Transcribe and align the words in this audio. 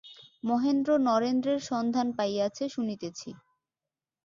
মহেন্দ্র 0.43 0.89
নরেন্দ্রের 1.07 1.59
সন্ধান 1.69 2.07
পাইয়াছে 2.17 2.63
শুনিতেছি। 2.69 3.29